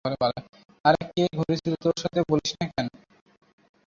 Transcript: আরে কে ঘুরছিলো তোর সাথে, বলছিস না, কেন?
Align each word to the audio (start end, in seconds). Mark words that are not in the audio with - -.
আরে 0.85 1.01
কে 1.09 1.23
ঘুরছিলো 1.37 1.77
তোর 1.83 1.95
সাথে, 2.03 2.19
বলছিস 2.29 2.53
না, 2.59 2.65
কেন? 2.67 2.87